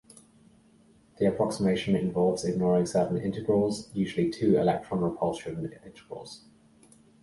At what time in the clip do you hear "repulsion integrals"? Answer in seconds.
5.01-6.45